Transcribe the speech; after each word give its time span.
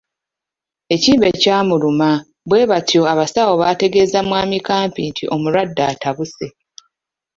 Ekimbe 0.95 1.27
ky’amuluma 1.41 2.09
bwe 2.49 2.61
batyo 2.71 3.01
abasawo 3.13 3.53
baategeeza 3.61 4.19
mwami 4.27 4.57
Kampi 4.67 5.01
nti 5.09 5.23
omulwadde 5.33 5.83
atabuse. 5.91 6.45